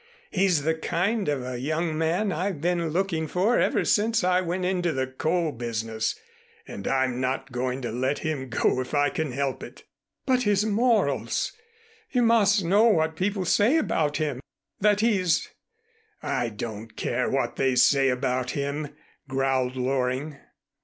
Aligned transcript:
He's 0.31 0.63
the 0.63 0.73
kind 0.73 1.29
of 1.29 1.45
a 1.45 1.59
young 1.59 1.95
man 1.95 2.31
I've 2.31 2.59
been 2.59 2.89
looking 2.89 3.27
for 3.27 3.59
ever 3.59 3.85
since 3.85 4.23
I 4.23 4.41
went 4.41 4.65
into 4.65 4.91
the 4.93 5.05
coal 5.05 5.51
business, 5.51 6.19
and 6.67 6.87
I'm 6.87 7.21
not 7.21 7.51
going 7.51 7.83
to 7.83 7.91
let 7.91 8.17
him 8.25 8.49
go 8.49 8.79
if 8.81 8.95
I 8.95 9.11
can 9.11 9.31
help 9.31 9.61
it." 9.61 9.83
"But 10.25 10.41
his 10.41 10.65
morals! 10.65 11.51
You 12.09 12.23
must 12.23 12.63
know 12.65 12.85
what 12.85 13.15
people 13.15 13.45
say 13.45 13.77
about 13.77 14.17
him, 14.17 14.39
that 14.79 15.01
he's" 15.01 15.49
"I 16.39 16.49
don't 16.49 16.95
care 16.95 17.29
what 17.29 17.57
they 17.57 17.75
say 17.75 18.09
about 18.09 18.49
him," 18.57 18.87
growled 19.27 19.75
Loring. 19.75 20.37